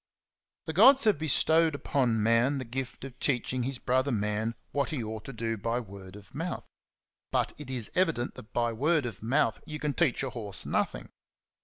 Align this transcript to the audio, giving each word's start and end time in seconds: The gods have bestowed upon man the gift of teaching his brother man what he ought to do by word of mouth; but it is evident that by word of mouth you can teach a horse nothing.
The 0.65 0.73
gods 0.73 1.03
have 1.03 1.19
bestowed 1.19 1.75
upon 1.75 2.23
man 2.23 2.57
the 2.57 2.65
gift 2.65 3.05
of 3.05 3.19
teaching 3.19 3.61
his 3.61 3.77
brother 3.77 4.11
man 4.11 4.55
what 4.71 4.89
he 4.89 5.03
ought 5.03 5.25
to 5.25 5.31
do 5.31 5.57
by 5.59 5.79
word 5.79 6.15
of 6.15 6.33
mouth; 6.33 6.63
but 7.31 7.53
it 7.59 7.69
is 7.69 7.91
evident 7.93 8.33
that 8.33 8.51
by 8.51 8.73
word 8.73 9.05
of 9.05 9.21
mouth 9.21 9.61
you 9.67 9.77
can 9.77 9.93
teach 9.93 10.23
a 10.23 10.31
horse 10.31 10.65
nothing. 10.65 11.09